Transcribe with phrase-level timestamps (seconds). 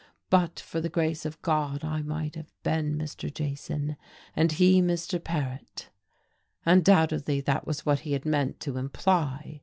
[0.31, 3.31] But for the grace of God I might have been Mr.
[3.31, 3.97] Jason
[4.35, 5.23] and he Mr.
[5.23, 5.89] Paret:
[6.65, 9.59] undoubtedly that was what he had meant to imply...